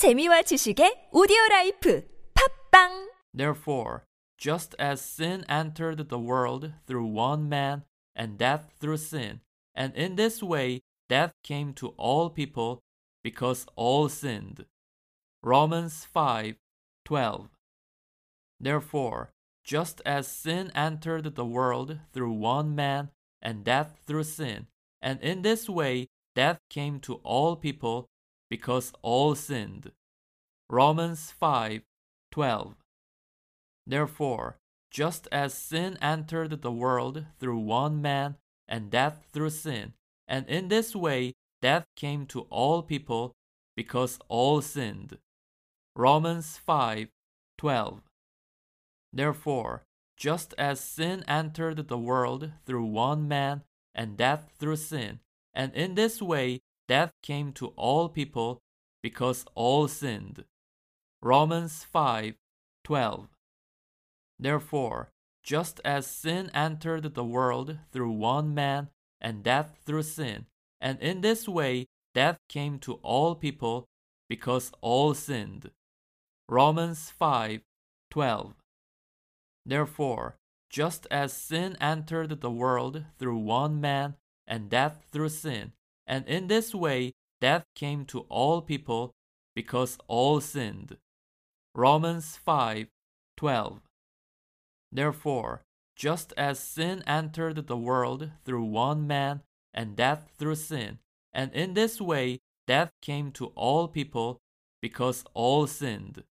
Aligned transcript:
재미와 0.00 0.48
지식의 0.48 1.10
오디오 1.12 1.36
라이프 1.50 2.08
팝빵 2.32 3.10
Therefore, 3.34 4.06
just 4.38 4.74
as 4.78 4.98
sin 4.98 5.44
entered 5.46 6.08
the 6.08 6.18
world 6.18 6.72
through 6.86 7.04
one 7.04 7.50
man, 7.50 7.84
and 8.16 8.38
death 8.38 8.72
through 8.80 8.96
sin, 8.96 9.42
and 9.74 9.94
in 9.94 10.16
this 10.16 10.42
way 10.42 10.80
death 11.10 11.34
came 11.44 11.74
to 11.74 11.92
all 11.98 12.30
people 12.30 12.80
because 13.22 13.66
all 13.76 14.08
sinned. 14.08 14.64
Romans 15.44 16.08
5:12. 16.08 17.50
Therefore, 18.58 19.34
just 19.62 20.00
as 20.06 20.26
sin 20.26 20.72
entered 20.74 21.36
the 21.36 21.44
world 21.44 22.00
through 22.14 22.32
one 22.32 22.74
man, 22.74 23.10
and 23.42 23.62
death 23.62 24.00
through 24.06 24.24
sin, 24.24 24.68
and 25.02 25.20
in 25.20 25.42
this 25.42 25.68
way 25.68 26.08
death 26.34 26.56
came 26.70 27.00
to 27.00 27.20
all 27.20 27.54
people 27.54 28.08
because 28.50 28.92
all 29.00 29.34
sinned. 29.34 29.92
Romans 30.68 31.30
5:12. 31.30 32.76
Therefore, 33.86 34.58
just 34.90 35.28
as 35.32 35.54
sin 35.54 35.96
entered 36.02 36.60
the 36.60 36.72
world 36.72 37.26
through 37.38 37.58
one 37.58 38.02
man, 38.02 38.36
and 38.68 38.90
death 38.90 39.26
through 39.32 39.50
sin, 39.50 39.94
and 40.28 40.46
in 40.48 40.68
this 40.68 40.94
way 40.94 41.34
death 41.62 41.86
came 41.96 42.26
to 42.26 42.42
all 42.50 42.82
people 42.82 43.34
because 43.76 44.18
all 44.28 44.60
sinned. 44.60 45.18
Romans 45.96 46.58
5:12. 46.58 48.02
Therefore, 49.12 49.84
just 50.16 50.54
as 50.58 50.80
sin 50.80 51.24
entered 51.26 51.88
the 51.88 51.98
world 51.98 52.52
through 52.64 52.84
one 52.84 53.26
man, 53.26 53.64
and 53.94 54.16
death 54.16 54.52
through 54.56 54.76
sin, 54.76 55.20
and 55.52 55.74
in 55.74 55.94
this 55.94 56.20
way 56.22 56.60
death 56.90 57.12
came 57.22 57.52
to 57.52 57.68
all 57.76 58.08
people 58.08 58.60
because 59.00 59.44
all 59.54 59.86
sinned. 59.86 60.44
Romans 61.22 61.84
5:12. 61.84 63.28
Therefore, 64.40 65.12
just 65.44 65.80
as 65.84 66.04
sin 66.08 66.50
entered 66.52 67.14
the 67.14 67.24
world 67.24 67.78
through 67.92 68.10
one 68.10 68.52
man, 68.52 68.90
and 69.20 69.44
death 69.44 69.78
through 69.84 70.02
sin, 70.02 70.46
and 70.80 70.98
in 71.00 71.20
this 71.20 71.46
way 71.46 71.86
death 72.12 72.40
came 72.48 72.80
to 72.80 72.94
all 73.04 73.36
people 73.36 73.86
because 74.28 74.72
all 74.80 75.14
sinned. 75.14 75.70
Romans 76.48 77.08
5:12. 77.08 78.56
Therefore, 79.64 80.38
just 80.68 81.06
as 81.08 81.32
sin 81.32 81.76
entered 81.80 82.40
the 82.40 82.50
world 82.50 83.04
through 83.16 83.38
one 83.38 83.80
man, 83.80 84.16
and 84.44 84.68
death 84.68 85.04
through 85.12 85.28
sin, 85.28 85.72
and 86.10 86.26
in 86.26 86.48
this 86.48 86.74
way 86.74 87.14
death 87.40 87.64
came 87.76 88.04
to 88.04 88.20
all 88.28 88.60
people 88.60 89.14
because 89.54 89.96
all 90.08 90.40
sinned. 90.40 90.98
Romans 91.72 92.36
5:12. 92.36 93.80
Therefore, 94.90 95.62
just 95.94 96.32
as 96.36 96.58
sin 96.58 97.04
entered 97.06 97.68
the 97.68 97.76
world 97.76 98.32
through 98.44 98.64
one 98.64 99.06
man, 99.06 99.42
and 99.72 99.96
death 99.96 100.32
through 100.36 100.56
sin, 100.56 100.98
and 101.32 101.54
in 101.54 101.74
this 101.74 102.00
way 102.00 102.40
death 102.66 102.90
came 103.00 103.30
to 103.30 103.46
all 103.54 103.86
people 103.86 104.40
because 104.82 105.24
all 105.32 105.68
sinned. 105.68 106.24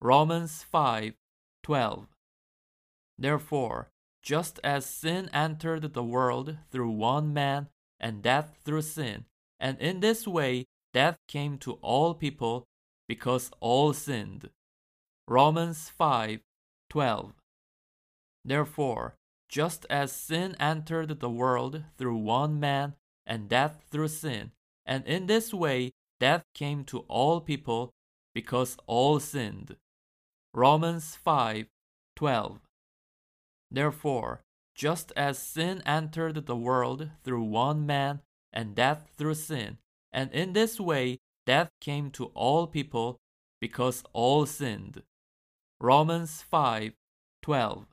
Romans 0.00 0.62
5:12. 0.62 2.06
Therefore, 3.18 3.90
just 4.22 4.60
as 4.62 4.86
sin 4.86 5.28
entered 5.32 5.94
the 5.94 6.04
world 6.04 6.58
through 6.70 6.90
one 6.90 7.32
man, 7.34 7.68
and 8.00 8.22
death 8.22 8.58
through 8.64 8.82
sin, 8.82 9.26
and 9.58 9.78
in 9.78 10.00
this 10.00 10.26
way 10.26 10.66
death 10.92 11.18
came 11.28 11.58
to 11.58 11.74
all 11.74 12.14
people 12.14 12.66
because 13.06 13.50
all 13.60 13.92
sinned. 13.92 14.50
Romans 15.28 15.90
5:12. 15.90 17.34
Therefore, 18.44 19.16
just 19.48 19.84
as 19.90 20.12
sin 20.12 20.56
entered 20.58 21.20
the 21.20 21.30
world 21.30 21.84
through 21.98 22.16
one 22.16 22.58
man, 22.58 22.94
and 23.26 23.48
death 23.48 23.84
through 23.90 24.08
sin, 24.08 24.52
and 24.86 25.06
in 25.06 25.26
this 25.26 25.52
way 25.52 25.92
death 26.18 26.44
came 26.54 26.84
to 26.84 27.00
all 27.00 27.40
people 27.40 27.92
because 28.34 28.76
all 28.86 29.20
sinned. 29.20 29.76
Romans 30.54 31.16
5:12. 31.16 32.60
Therefore, 33.70 34.42
just 34.80 35.12
as 35.14 35.36
sin 35.38 35.82
entered 35.84 36.46
the 36.46 36.56
world 36.56 37.10
through 37.22 37.42
one 37.42 37.84
man, 37.84 38.18
and 38.50 38.74
death 38.74 39.10
through 39.14 39.34
sin, 39.34 39.76
and 40.10 40.32
in 40.32 40.54
this 40.54 40.80
way 40.80 41.18
death 41.44 41.68
came 41.82 42.10
to 42.10 42.24
all 42.32 42.66
people 42.66 43.20
because 43.60 44.02
all 44.14 44.46
sinned. 44.46 45.02
Romans 45.78 46.42
5:12. 46.50 47.88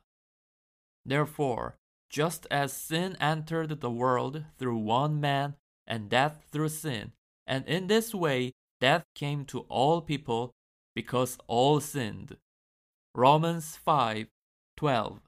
Therefore, 1.04 1.76
just 2.08 2.46
as 2.50 2.72
sin 2.72 3.16
entered 3.20 3.82
the 3.82 3.90
world 3.90 4.46
through 4.56 4.78
one 4.78 5.20
man, 5.20 5.56
and 5.86 6.08
death 6.08 6.46
through 6.50 6.70
sin, 6.70 7.12
and 7.46 7.66
in 7.66 7.88
this 7.88 8.14
way 8.14 8.54
death 8.80 9.04
came 9.14 9.44
to 9.44 9.60
all 9.68 10.00
people 10.00 10.54
because 10.94 11.36
all 11.48 11.80
sinned. 11.80 12.38
Romans 13.14 13.76
5:12. 13.76 15.27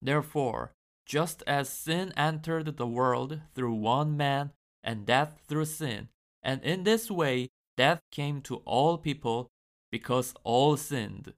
Therefore, 0.00 0.72
just 1.06 1.42
as 1.46 1.68
sin 1.68 2.12
entered 2.16 2.76
the 2.76 2.86
world 2.86 3.40
through 3.54 3.74
one 3.74 4.16
man, 4.16 4.52
and 4.84 5.04
death 5.06 5.40
through 5.46 5.64
sin, 5.64 6.08
and 6.42 6.62
in 6.62 6.84
this 6.84 7.10
way 7.10 7.50
death 7.76 8.00
came 8.10 8.40
to 8.42 8.56
all 8.58 8.98
people 8.98 9.50
because 9.90 10.34
all 10.44 10.76
sinned. 10.76 11.34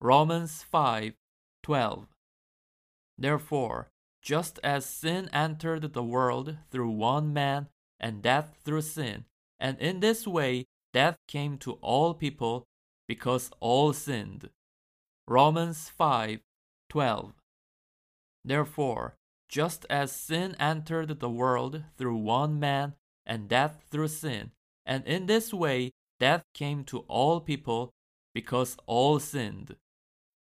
Romans 0.00 0.62
5:12. 0.62 2.08
Therefore, 3.16 3.90
just 4.22 4.58
as 4.62 4.84
sin 4.84 5.28
entered 5.32 5.92
the 5.92 6.04
world 6.04 6.58
through 6.70 6.90
one 6.90 7.32
man, 7.32 7.68
and 7.98 8.22
death 8.22 8.60
through 8.64 8.82
sin, 8.82 9.24
and 9.58 9.78
in 9.78 10.00
this 10.00 10.26
way 10.26 10.66
death 10.92 11.16
came 11.26 11.58
to 11.58 11.72
all 11.74 12.14
people 12.14 12.66
because 13.06 13.50
all 13.60 13.92
sinned. 13.92 14.50
Romans 15.26 15.88
5:12. 15.88 17.34
Therefore, 18.48 19.14
just 19.50 19.84
as 19.90 20.10
sin 20.10 20.56
entered 20.58 21.20
the 21.20 21.28
world 21.28 21.84
through 21.98 22.16
one 22.16 22.58
man, 22.58 22.94
and 23.26 23.46
death 23.46 23.84
through 23.90 24.08
sin, 24.08 24.52
and 24.86 25.06
in 25.06 25.26
this 25.26 25.52
way 25.52 25.92
death 26.18 26.44
came 26.54 26.82
to 26.84 27.00
all 27.08 27.42
people 27.42 27.92
because 28.32 28.78
all 28.86 29.20
sinned. 29.20 29.76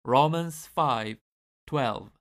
Romans 0.05 0.65
5:12. 0.65 2.11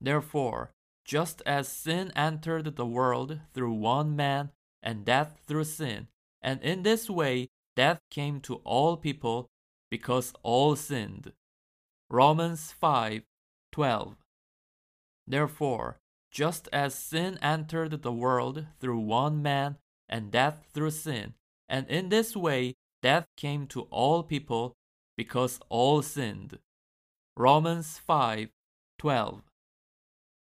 Therefore, 0.00 0.70
just 1.04 1.42
as 1.44 1.66
sin 1.66 2.12
entered 2.14 2.76
the 2.76 2.86
world 2.86 3.40
through 3.52 3.74
one 3.74 4.14
man, 4.14 4.52
and 4.80 5.04
death 5.04 5.40
through 5.44 5.64
sin, 5.64 6.06
and 6.40 6.62
in 6.62 6.84
this 6.84 7.10
way 7.10 7.48
death 7.74 7.98
came 8.10 8.40
to 8.42 8.62
all 8.62 8.96
people 8.96 9.50
because 9.90 10.32
all 10.44 10.76
sinned. 10.76 11.32
Romans 12.08 12.70
5:12. 12.70 14.16
Therefore, 15.28 16.00
just 16.30 16.68
as 16.72 16.94
sin 16.94 17.38
entered 17.42 18.02
the 18.02 18.12
world 18.12 18.66
through 18.80 19.00
one 19.00 19.42
man, 19.42 19.76
and 20.08 20.30
death 20.30 20.66
through 20.72 20.92
sin, 20.92 21.34
and 21.68 21.86
in 21.88 22.08
this 22.08 22.34
way 22.34 22.76
death 23.02 23.26
came 23.36 23.66
to 23.66 23.82
all 23.90 24.22
people 24.22 24.74
because 25.18 25.60
all 25.68 26.00
sinned. 26.00 26.58
Romans 27.36 27.98
5:12. 27.98 29.42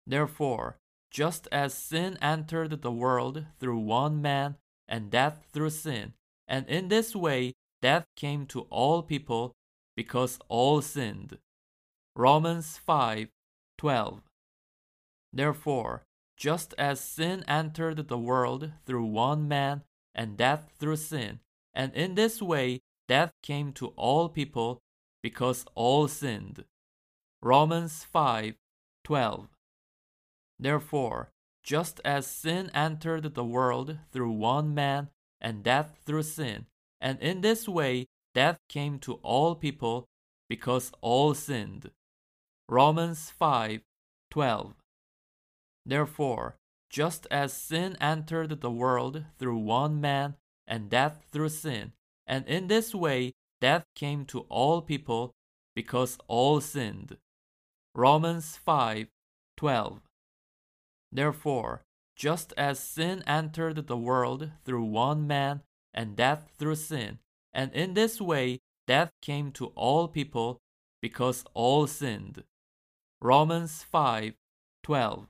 Therefore, 0.08 0.80
just 1.12 1.48
as 1.52 1.76
sin 1.76 2.18
entered 2.20 2.82
the 2.82 2.92
world 2.92 3.46
through 3.60 3.78
one 3.78 4.20
man, 4.20 4.58
and 4.88 5.12
death 5.12 5.46
through 5.52 5.70
sin, 5.70 6.16
and 6.48 6.68
in 6.68 6.88
this 6.88 7.16
way 7.16 7.54
death 7.84 8.08
came 8.16 8.48
to 8.48 8.62
all 8.72 9.04
people 9.04 9.54
because 9.96 10.40
all 10.50 10.82
sinned. 10.82 11.38
Romans 12.16 12.80
5:12. 12.80 14.24
Therefore, 15.34 16.04
just 16.36 16.74
as 16.78 17.00
sin 17.00 17.44
entered 17.48 18.08
the 18.08 18.18
world 18.18 18.72
through 18.86 19.06
one 19.06 19.48
man, 19.48 19.84
and 20.14 20.38
death 20.38 20.74
through 20.78 20.98
sin, 20.98 21.40
and 21.74 21.94
in 21.94 22.16
this 22.16 22.42
way 22.42 22.82
death 23.08 23.32
came 23.42 23.72
to 23.74 23.88
all 23.90 24.28
people 24.28 24.82
because 25.22 25.66
all 25.76 26.08
sinned. 26.08 26.66
Romans 27.42 28.04
5:12. 28.04 29.48
Therefore, 30.60 31.32
just 31.64 32.02
as 32.04 32.28
sin 32.28 32.70
entered 32.74 33.34
the 33.34 33.46
world 33.46 34.00
through 34.12 34.32
one 34.32 34.74
man, 34.74 35.10
and 35.40 35.64
death 35.64 36.00
through 36.06 36.24
sin, 36.24 36.68
and 37.00 37.20
in 37.20 37.42
this 37.42 37.68
way 37.68 38.08
death 38.34 38.60
came 38.68 39.00
to 39.00 39.14
all 39.16 39.56
people 39.56 40.08
because 40.50 40.92
all 41.02 41.34
sinned. 41.34 41.92
Romans 42.68 43.32
5:12. 43.32 44.76
Therefore, 45.86 46.58
just 46.90 47.26
as 47.32 47.54
sin 47.54 47.98
entered 48.00 48.62
the 48.62 48.72
world 48.72 49.26
through 49.38 49.58
one 49.58 50.02
man, 50.02 50.36
and 50.68 50.90
death 50.90 51.26
through 51.32 51.50
sin, 51.50 51.94
and 52.26 52.48
in 52.48 52.68
this 52.68 52.96
way 52.96 53.34
death 53.60 53.84
came 53.96 54.26
to 54.26 54.42
all 54.42 54.82
people 54.82 55.34
because 55.76 56.18
all 56.28 56.62
sinned. 56.62 57.18
Romans 57.94 58.58
5:12. 58.58 60.02
Therefore, 61.12 61.84
just 62.16 62.54
as 62.56 62.80
sin 62.80 63.22
entered 63.28 63.88
the 63.88 63.98
world 63.98 64.52
through 64.64 64.86
one 64.86 65.28
man 65.28 65.64
and 65.94 66.16
death 66.16 66.52
through 66.58 66.76
sin, 66.76 67.20
and 67.52 67.74
in 67.74 67.94
this 67.94 68.22
way 68.22 68.62
death 68.88 69.12
came 69.22 69.52
to 69.52 69.68
all 69.76 70.08
people 70.08 70.62
because 71.02 71.44
all 71.54 71.88
sinned. 71.88 72.46
Romans 73.20 73.84
5:12. 73.84 75.28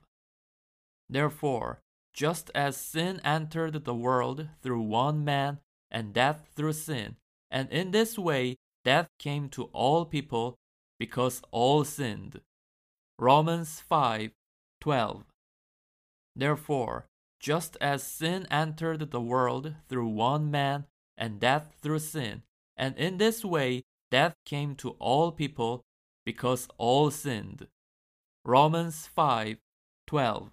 Therefore, 1.12 1.82
just 2.14 2.50
as 2.54 2.74
sin 2.78 3.20
entered 3.22 3.84
the 3.84 3.94
world 3.94 4.48
through 4.62 4.80
one 4.80 5.22
man 5.22 5.60
and 5.90 6.14
death 6.14 6.48
through 6.54 6.72
sin, 6.72 7.16
and 7.50 7.70
in 7.70 7.90
this 7.90 8.18
way 8.18 8.56
death 8.82 9.10
came 9.18 9.50
to 9.50 9.64
all 9.74 10.06
people 10.06 10.56
because 10.98 11.42
all 11.50 11.84
sinned. 11.84 12.40
Romans 13.18 13.78
5:12. 13.78 15.26
Therefore, 16.34 17.06
just 17.38 17.76
as 17.78 18.02
sin 18.02 18.46
entered 18.50 19.10
the 19.10 19.20
world 19.20 19.74
through 19.88 20.08
one 20.08 20.50
man 20.50 20.86
and 21.18 21.38
death 21.38 21.74
through 21.82 21.98
sin, 21.98 22.42
and 22.74 22.96
in 22.96 23.18
this 23.18 23.44
way 23.44 23.82
death 24.10 24.34
came 24.46 24.74
to 24.76 24.92
all 24.92 25.30
people 25.30 25.84
because 26.24 26.68
all 26.78 27.10
sinned. 27.10 27.68
Romans 28.46 29.06
5:12. 29.06 30.52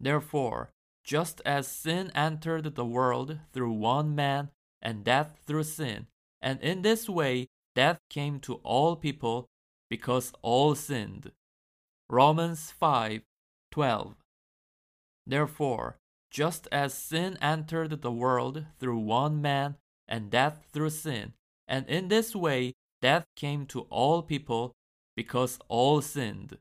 Therefore, 0.00 0.72
just 1.04 1.42
as 1.44 1.68
sin 1.68 2.10
entered 2.14 2.74
the 2.74 2.86
world 2.86 3.38
through 3.52 3.72
one 3.72 4.14
man 4.14 4.50
and 4.80 5.04
death 5.04 5.42
through 5.46 5.64
sin, 5.64 6.06
and 6.40 6.60
in 6.62 6.82
this 6.82 7.08
way 7.08 7.48
death 7.74 7.98
came 8.08 8.40
to 8.40 8.54
all 8.56 8.96
people 8.96 9.48
because 9.90 10.32
all 10.40 10.74
sinned. 10.74 11.32
Romans 12.08 12.72
5:12. 12.72 14.16
Therefore, 15.26 15.98
just 16.30 16.66
as 16.72 16.94
sin 16.94 17.36
entered 17.42 18.00
the 18.00 18.12
world 18.12 18.66
through 18.78 18.98
one 18.98 19.42
man 19.42 19.76
and 20.08 20.30
death 20.30 20.66
through 20.72 20.90
sin, 20.90 21.34
and 21.68 21.86
in 21.88 22.08
this 22.08 22.34
way 22.34 22.74
death 23.02 23.26
came 23.36 23.66
to 23.66 23.82
all 23.90 24.22
people 24.22 24.72
because 25.14 25.58
all 25.68 26.00
sinned. 26.00 26.58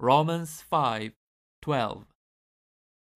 Romans 0.00 0.62
5:12. 0.62 2.06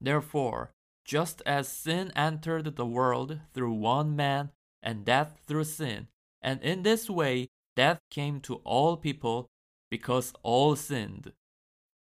Therefore, 0.01 0.73
just 1.05 1.43
as 1.47 1.69
sin 1.69 2.13
entered 2.15 2.77
the 2.77 2.87
world 2.87 3.41
through 3.53 3.73
one 3.73 4.15
man 4.15 4.51
and 4.83 5.05
death 5.05 5.41
through 5.47 5.65
sin, 5.65 6.09
and 6.41 6.63
in 6.63 6.83
this 6.83 7.09
way 7.11 7.49
death 7.75 8.01
came 8.11 8.41
to 8.43 8.57
all 8.57 8.97
people 8.97 9.49
because 9.91 10.33
all 10.43 10.77
sinned. 10.77 11.33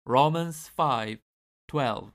Romans 0.06 0.68
5:12. 0.68 2.12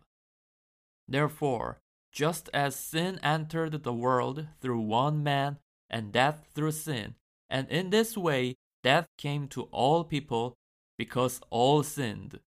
Therefore, 1.07 1.79
just 2.11 2.49
as 2.53 2.75
sin 2.75 3.19
entered 3.23 3.83
the 3.83 3.93
world 3.93 4.47
through 4.59 4.81
one 4.81 5.23
man 5.23 5.59
and 5.89 6.11
death 6.11 6.47
through 6.53 6.71
sin, 6.71 7.15
and 7.49 7.69
in 7.69 7.89
this 7.89 8.17
way 8.17 8.57
death 8.83 9.07
came 9.17 9.47
to 9.47 9.63
all 9.71 10.03
people 10.03 10.57
because 10.97 11.39
all 11.49 11.83
sinned. 11.83 12.39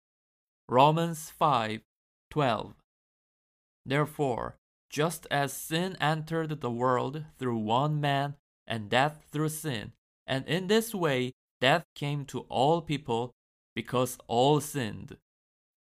Romans 0.69 1.31
5:12. 1.31 2.80
Therefore, 3.87 4.57
just 4.91 5.27
as 5.31 5.53
sin 5.53 5.97
entered 6.01 6.61
the 6.61 6.71
world 6.71 7.25
through 7.39 7.59
one 7.59 8.01
man 8.01 8.37
and 8.67 8.91
death 8.91 9.25
through 9.31 9.49
sin, 9.49 9.93
and 10.27 10.47
in 10.47 10.67
this 10.67 10.95
way 10.95 11.33
death 11.61 11.85
came 11.95 12.25
to 12.27 12.41
all 12.49 12.83
people 12.83 13.33
because 13.75 14.19
all 14.27 14.61
sinned. 14.61 15.17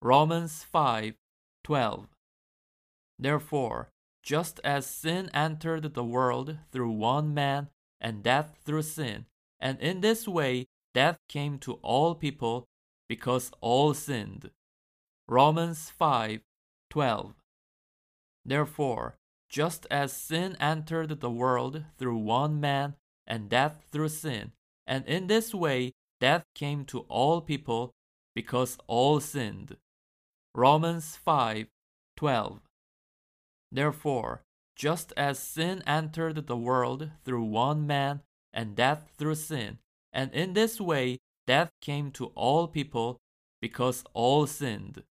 Romans 0.01 0.63
5:12. 0.63 2.07
Therefore, 3.19 3.89
just 4.21 4.59
as 4.63 4.85
sin 4.85 5.29
entered 5.33 5.93
the 5.93 6.03
world 6.03 6.59
through 6.71 6.91
one 6.91 7.33
man 7.33 7.69
and 8.01 8.23
death 8.23 8.57
through 8.63 8.83
sin, 8.83 9.25
and 9.59 9.79
in 9.79 10.01
this 10.01 10.27
way 10.27 10.67
death 10.93 11.17
came 11.29 11.57
to 11.59 11.73
all 11.81 12.13
people 12.15 12.67
because 13.07 13.51
all 13.61 13.93
sinned. 13.93 14.51
Romans 15.27 15.89
5:12. 15.89 17.36
Therefore, 18.47 19.17
just 19.49 19.85
as 19.91 20.13
sin 20.13 20.55
entered 20.59 21.19
the 21.19 21.29
world 21.29 21.83
through 21.97 22.17
one 22.17 22.61
man 22.61 22.95
and 23.27 23.49
death 23.49 23.85
through 23.91 24.07
sin, 24.07 24.53
and 24.87 25.05
in 25.05 25.27
this 25.27 25.53
way 25.53 25.93
death 26.21 26.45
came 26.55 26.85
to 26.85 27.01
all 27.09 27.41
people 27.41 27.93
because 28.33 28.77
all 28.87 29.19
sinned. 29.19 29.75
Romans 30.55 31.17
5:12. 31.17 32.61
Therefore, 33.69 34.43
just 34.77 35.11
as 35.17 35.39
sin 35.39 35.83
entered 35.85 36.47
the 36.47 36.57
world 36.57 37.11
through 37.25 37.43
one 37.43 37.85
man 37.85 38.21
and 38.53 38.77
death 38.77 39.11
through 39.17 39.35
sin, 39.35 39.79
and 40.13 40.31
in 40.33 40.53
this 40.53 40.79
way 40.79 41.19
death 41.45 41.71
came 41.81 42.11
to 42.11 42.27
all 42.27 42.69
people 42.69 43.19
because 43.61 44.05
all 44.13 44.47
sinned. 44.47 45.03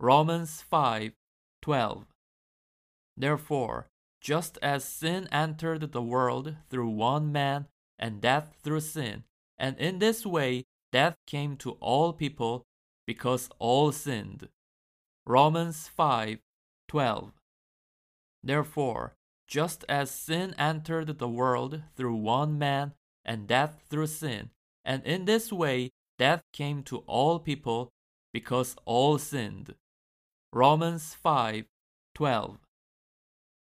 Romans 0.00 0.62
5:12. 0.62 2.06
Therefore, 3.16 3.88
just 4.20 4.58
as 4.60 4.84
sin 4.84 5.28
entered 5.32 5.92
the 5.92 6.02
world 6.02 6.56
through 6.68 6.90
one 6.90 7.32
man 7.32 7.66
and 7.98 8.20
death 8.20 8.56
through 8.62 8.80
sin, 8.80 9.24
and 9.56 9.78
in 9.78 9.98
this 9.98 10.26
way 10.26 10.64
death 10.92 11.16
came 11.26 11.56
to 11.58 11.72
all 11.72 12.12
people 12.12 12.66
because 13.06 13.48
all 13.58 13.92
sinned. 13.92 14.48
Romans 15.24 15.88
5:12. 15.88 17.32
Therefore, 18.42 19.14
just 19.46 19.84
as 19.88 20.10
sin 20.10 20.54
entered 20.58 21.18
the 21.18 21.28
world 21.28 21.82
through 21.94 22.16
one 22.16 22.58
man 22.58 22.94
and 23.24 23.46
death 23.48 23.82
through 23.88 24.08
sin, 24.08 24.50
and 24.84 25.04
in 25.04 25.24
this 25.24 25.52
way 25.52 25.90
death 26.18 26.42
came 26.52 26.82
to 26.84 26.98
all 27.06 27.38
people 27.38 27.92
because 28.32 28.76
all 28.84 29.18
sinned. 29.18 29.74
Romans 30.52 31.14
5:12. 31.14 32.65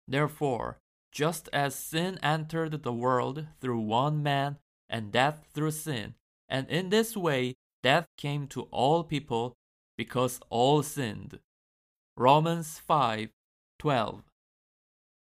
Therefore, 0.06 0.78
just 1.12 1.48
as 1.52 1.74
sin 1.74 2.18
entered 2.22 2.82
the 2.82 2.92
world 2.92 3.46
through 3.60 3.80
one 3.80 4.22
man 4.22 4.58
and 4.88 5.12
death 5.12 5.46
through 5.52 5.70
sin, 5.70 6.14
and 6.48 6.68
in 6.68 6.90
this 6.90 7.16
way 7.16 7.54
death 7.82 8.06
came 8.16 8.46
to 8.48 8.62
all 8.64 9.04
people 9.04 9.56
because 9.96 10.40
all 10.50 10.82
sinned. 10.82 11.38
Romans 12.16 12.78
5:12. 12.78 14.24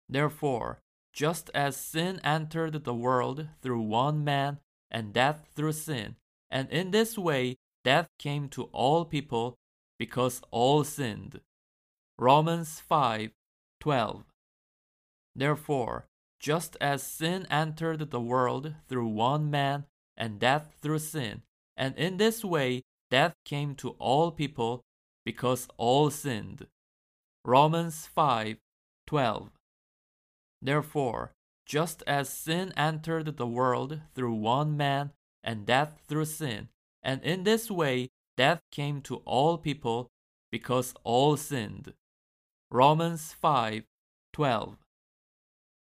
Therefore, 0.08 0.82
just 1.12 1.50
as 1.54 1.76
sin 1.76 2.20
entered 2.24 2.84
the 2.84 2.94
world 2.94 3.50
through 3.62 3.82
one 3.82 4.24
man 4.24 4.60
and 4.90 5.14
death 5.14 5.50
through 5.56 5.74
sin, 5.74 6.16
and 6.50 6.70
in 6.70 6.92
this 6.92 7.18
way 7.18 7.58
death 7.84 8.08
came 8.18 8.48
to 8.50 8.64
all 8.66 9.06
people 9.06 9.58
because 9.98 10.42
all 10.52 10.84
sinned. 10.84 11.42
Romans 12.18 12.80
5:12. 12.80 14.26
Therefore, 15.40 16.06
just 16.38 16.76
as 16.82 17.02
sin 17.02 17.48
entered 17.50 18.12
the 18.12 18.20
world 18.20 18.76
through 18.90 19.08
one 19.08 19.50
man 19.50 19.86
and 20.18 20.38
death 20.38 20.76
through 20.82 21.00
sin, 21.00 21.44
and 21.78 21.96
in 21.96 22.18
this 22.18 22.44
way 22.44 22.84
death 23.10 23.36
came 23.46 23.74
to 23.76 23.92
all 24.00 24.32
people 24.34 24.84
because 25.24 25.70
all 25.78 26.10
sinned. 26.10 26.68
Romans 27.46 28.06
5:12. 28.06 29.52
Therefore, 30.62 31.32
just 31.66 32.04
as 32.06 32.28
sin 32.28 32.74
entered 32.76 33.38
the 33.38 33.48
world 33.48 34.02
through 34.14 34.34
one 34.34 34.76
man 34.76 35.14
and 35.42 35.66
death 35.66 36.02
through 36.06 36.26
sin, 36.26 36.68
and 37.02 37.24
in 37.24 37.46
this 37.46 37.72
way 37.72 38.10
death 38.36 38.60
came 38.72 39.02
to 39.04 39.24
all 39.24 39.58
people 39.58 40.12
because 40.52 40.94
all 41.06 41.38
sinned. 41.38 41.94
Romans 42.70 43.32
5:12. 43.32 44.78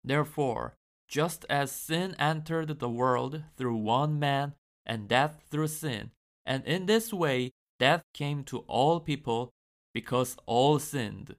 Therefore, 0.06 0.78
just 1.08 1.46
as 1.50 1.72
sin 1.72 2.14
entered 2.20 2.78
the 2.78 2.90
world 2.90 3.44
through 3.58 3.78
one 3.78 4.20
man 4.20 4.54
and 4.86 5.08
death 5.08 5.44
through 5.50 5.70
sin, 5.70 6.12
and 6.46 6.64
in 6.66 6.86
this 6.86 7.12
way 7.12 7.54
death 7.80 8.04
came 8.14 8.44
to 8.44 8.60
all 8.68 9.00
people 9.00 9.52
because 9.96 10.38
all 10.46 10.78
sinned. 10.78 11.36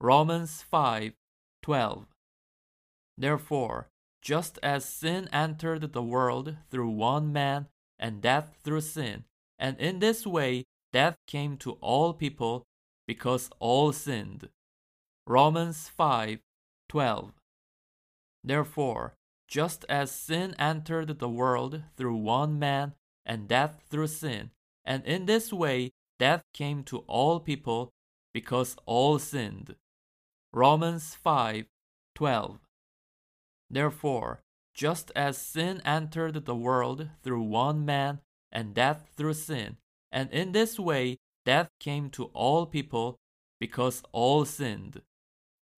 Romans 0.00 0.62
5:12. 0.62 2.06
Therefore, 3.18 3.90
just 4.22 4.58
as 4.62 4.88
sin 4.88 5.28
entered 5.30 5.92
the 5.92 6.02
world 6.02 6.56
through 6.70 6.88
one 6.88 7.30
man 7.30 7.68
and 7.98 8.22
death 8.22 8.56
through 8.62 8.80
sin, 8.80 9.26
and 9.58 9.78
in 9.78 9.98
this 9.98 10.26
way 10.26 10.64
death 10.92 11.18
came 11.26 11.58
to 11.58 11.72
all 11.82 12.14
people 12.14 12.64
because 13.06 13.50
all 13.58 13.92
sinned. 13.92 14.48
Romans 15.26 15.90
5:12. 15.90 17.34
Therefore, 18.44 19.14
just 19.46 19.84
as 19.88 20.10
sin 20.10 20.54
entered 20.58 21.18
the 21.18 21.28
world 21.28 21.82
through 21.96 22.16
one 22.16 22.58
man, 22.58 22.94
and 23.24 23.46
death 23.46 23.84
through 23.88 24.08
sin, 24.08 24.50
and 24.84 25.04
in 25.04 25.26
this 25.26 25.52
way 25.52 25.92
death 26.18 26.42
came 26.52 26.82
to 26.84 26.98
all 27.00 27.38
people 27.38 27.92
because 28.32 28.76
all 28.86 29.18
sinned. 29.18 29.76
Romans 30.52 31.14
5:12. 31.14 32.58
Therefore, 33.70 34.42
just 34.74 35.12
as 35.14 35.38
sin 35.38 35.80
entered 35.84 36.44
the 36.44 36.54
world 36.54 37.10
through 37.22 37.42
one 37.42 37.84
man, 37.84 38.20
and 38.50 38.74
death 38.74 39.10
through 39.16 39.34
sin, 39.34 39.76
and 40.10 40.30
in 40.30 40.52
this 40.52 40.78
way 40.78 41.18
death 41.44 41.70
came 41.78 42.10
to 42.10 42.24
all 42.26 42.66
people 42.66 43.18
because 43.60 44.02
all 44.12 44.44
sinned. 44.44 45.02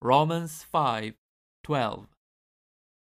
Romans 0.00 0.62
5:12. 0.62 2.08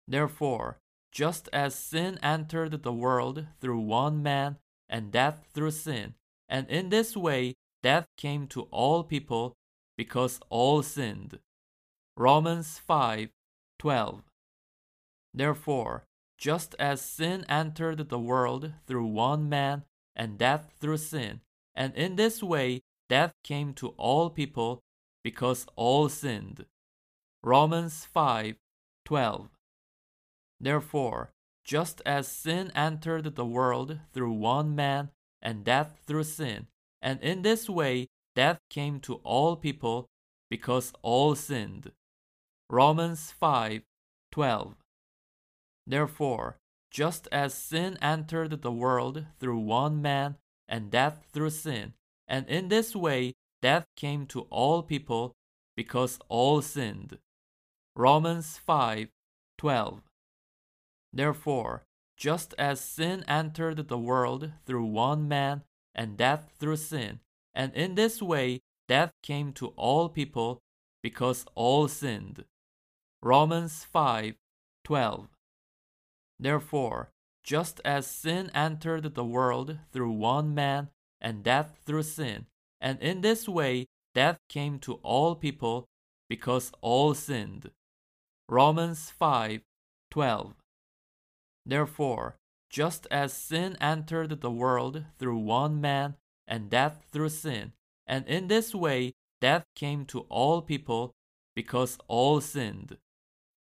Therefore, 0.08 0.80
just 1.12 1.48
as 1.54 1.76
sin 1.76 2.18
entered 2.22 2.84
the 2.84 2.94
world 2.94 3.48
through 3.60 3.80
one 3.80 4.22
man, 4.24 4.58
and 4.90 5.12
death 5.12 5.48
through 5.54 5.72
sin, 5.72 6.16
and 6.50 6.70
in 6.70 6.90
this 6.90 7.16
way 7.16 7.56
death 7.82 8.08
came 8.18 8.48
to 8.48 8.64
all 8.64 9.04
people 9.04 9.56
because 9.98 10.40
all 10.50 10.84
sinned. 10.84 11.40
Romans 12.18 12.80
5:12. 12.80 14.24
Therefore, 15.34 16.06
just 16.38 16.76
as 16.78 17.02
sin 17.02 17.46
entered 17.48 18.10
the 18.10 18.20
world 18.20 18.74
through 18.86 19.08
one 19.08 19.50
man, 19.50 19.86
and 20.16 20.38
death 20.38 20.74
through 20.80 20.98
sin, 20.98 21.42
and 21.74 21.96
in 21.96 22.16
this 22.16 22.44
way 22.44 22.82
death 23.10 23.34
came 23.44 23.74
to 23.74 23.90
all 23.98 24.30
people 24.30 24.84
because 25.24 25.66
all 25.76 26.10
sinned. 26.10 26.66
Romans 27.42 28.06
5:12. 28.06 29.50
Therefore, 30.64 31.34
just 31.66 32.02
as 32.06 32.26
sin 32.30 32.72
entered 32.74 33.36
the 33.36 33.46
world 33.46 34.00
through 34.14 34.32
one 34.32 34.74
man, 34.74 35.12
and 35.42 35.66
death 35.66 36.00
through 36.06 36.24
sin, 36.24 36.68
and 37.02 37.22
in 37.22 37.42
this 37.42 37.70
way 37.70 38.08
death 38.34 38.60
came 38.70 39.02
to 39.02 39.16
all 39.26 39.58
people 39.58 40.08
because 40.50 40.94
all 41.02 41.36
sinned. 41.36 41.92
Romans 42.70 43.30
5:12. 43.30 44.78
Therefore, 45.86 46.60
just 46.90 47.28
as 47.30 47.54
sin 47.54 47.98
entered 48.02 48.62
the 48.62 48.72
world 48.72 49.26
through 49.40 49.60
one 49.60 50.02
man, 50.02 50.38
and 50.70 50.90
death 50.90 51.26
through 51.34 51.50
sin, 51.50 51.94
and 52.26 52.48
in 52.48 52.70
this 52.70 52.96
way 52.96 53.34
death 53.62 53.86
came 53.98 54.26
to 54.28 54.44
all 54.44 54.82
people 54.82 55.36
because 55.76 56.20
all 56.30 56.62
sinned. 56.62 57.20
Romans 57.98 58.58
5:12. 58.58 60.04
Therefore, 61.14 61.86
just 62.18 62.56
as 62.58 62.82
sin 62.82 63.24
entered 63.28 63.88
the 63.88 63.98
world 63.98 64.52
through 64.66 64.86
one 64.86 65.28
man, 65.28 65.64
and 65.94 66.18
death 66.18 66.56
through 66.60 66.78
sin, 66.78 67.20
and 67.54 67.72
in 67.76 67.94
this 67.94 68.22
way 68.22 68.62
death 68.88 69.12
came 69.22 69.54
to 69.54 69.68
all 69.70 70.10
people 70.10 70.64
because 71.04 71.46
all 71.54 71.88
sinned. 71.88 72.46
Romans 73.22 73.86
5:12. 73.86 75.30
Therefore, 76.40 77.12
just 77.44 77.80
as 77.86 78.08
sin 78.08 78.50
entered 78.56 79.14
the 79.14 79.24
world 79.24 79.78
through 79.92 80.12
one 80.12 80.56
man, 80.56 80.90
and 81.22 81.44
death 81.44 81.78
through 81.86 82.04
sin, 82.04 82.48
and 82.82 83.00
in 83.02 83.22
this 83.22 83.48
way 83.48 83.88
death 84.16 84.40
came 84.50 84.80
to 84.80 84.96
all 85.04 85.36
people 85.36 85.86
because 86.28 86.72
all 86.82 87.14
sinned. 87.14 87.72
Romans 88.50 89.12
5:12. 89.12 90.56
Therefore, 91.66 92.38
just 92.70 93.08
as 93.12 93.34
sin 93.34 93.78
entered 93.80 94.42
the 94.42 94.52
world 94.52 95.06
through 95.18 95.38
one 95.38 95.80
man, 95.80 96.16
and 96.48 96.70
death 96.70 97.06
through 97.10 97.30
sin, 97.30 97.74
and 98.06 98.28
in 98.28 98.48
this 98.48 98.76
way 98.76 99.14
death 99.40 99.66
came 99.76 100.06
to 100.08 100.22
all 100.22 100.62
people 100.62 101.16
because 101.56 101.98
all 102.08 102.42
sinned. 102.42 102.98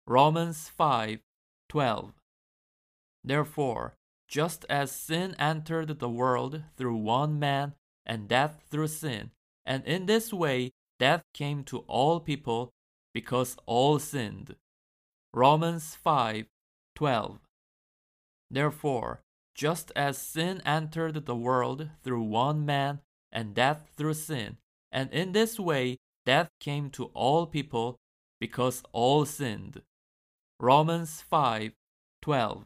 Romans 0.07 0.69
5:12. 0.69 2.13
Therefore, 3.23 3.95
just 4.27 4.65
as 4.69 4.91
sin 4.91 5.35
entered 5.39 5.99
the 5.99 6.09
world 6.09 6.63
through 6.75 6.97
one 6.97 7.39
man, 7.39 7.75
and 8.05 8.27
death 8.27 8.63
through 8.69 8.87
sin, 8.87 9.31
and 9.65 9.85
in 9.85 10.05
this 10.05 10.33
way 10.33 10.73
death 10.99 11.23
came 11.33 11.63
to 11.63 11.79
all 11.87 12.19
people 12.19 12.73
because 13.13 13.55
all 13.65 13.99
sinned. 13.99 14.55
Romans 15.33 15.95
5:12. 15.95 17.44
Therefore, 18.55 19.21
just 19.53 19.91
as 19.97 20.17
sin 20.17 20.61
entered 20.65 21.25
the 21.25 21.35
world 21.35 21.89
through 22.03 22.23
one 22.23 22.65
man, 22.65 23.01
and 23.29 23.53
death 23.53 23.89
through 23.97 24.13
sin, 24.13 24.59
and 24.93 25.11
in 25.11 25.33
this 25.33 25.59
way 25.59 25.97
death 26.25 26.47
came 26.61 26.89
to 26.91 27.11
all 27.13 27.47
people 27.47 27.97
because 28.39 28.81
all 28.93 29.25
sinned. 29.25 29.81
Romans 30.57 31.21
5:12. 31.29 32.65